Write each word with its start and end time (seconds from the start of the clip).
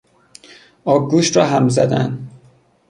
آبگوشت 0.85 1.37
را 1.37 1.45
هم 1.45 1.69
زدن 1.69 2.27